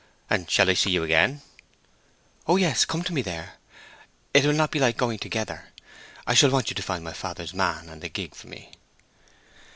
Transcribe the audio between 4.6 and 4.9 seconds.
be